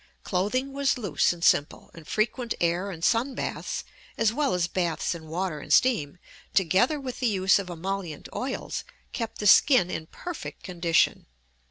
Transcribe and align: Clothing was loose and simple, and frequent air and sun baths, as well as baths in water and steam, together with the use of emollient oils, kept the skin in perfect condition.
Clothing 0.23 0.73
was 0.73 0.97
loose 0.97 1.31
and 1.31 1.43
simple, 1.43 1.91
and 1.93 2.07
frequent 2.07 2.55
air 2.59 2.89
and 2.89 3.03
sun 3.03 3.35
baths, 3.35 3.83
as 4.17 4.33
well 4.33 4.55
as 4.55 4.67
baths 4.67 5.13
in 5.13 5.27
water 5.27 5.59
and 5.59 5.71
steam, 5.71 6.17
together 6.55 6.99
with 6.99 7.19
the 7.19 7.27
use 7.27 7.59
of 7.59 7.69
emollient 7.69 8.27
oils, 8.33 8.83
kept 9.13 9.37
the 9.37 9.45
skin 9.45 9.91
in 9.91 10.07
perfect 10.07 10.63
condition. 10.63 11.27